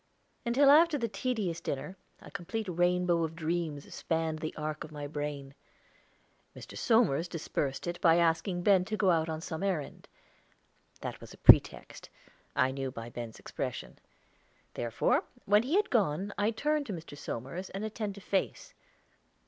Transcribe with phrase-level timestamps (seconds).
[0.47, 5.05] Until after the tedious dinner, a complete rainbow of dreams spanned the arc of my
[5.05, 5.53] brain.
[6.55, 6.75] Mr.
[6.75, 10.07] Somers dispersed it by asking Ben to go out on some errand.
[11.01, 12.09] That it was a pretext,
[12.55, 13.99] I knew by Ben's expression;
[14.73, 17.15] therefore, when he had gone I turned to Mr.
[17.15, 18.73] Somers an attentive face.